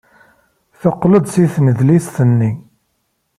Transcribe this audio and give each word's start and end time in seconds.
Teqqel-d 0.79 1.25
seg 1.33 1.45
tnedlist-nni. 1.55 2.51